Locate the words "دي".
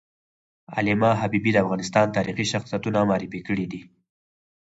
3.71-3.81